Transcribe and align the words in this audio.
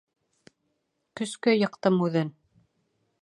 Көскә 1.21 1.53
йыҡтым 1.59 2.01
үҙен... 2.09 2.35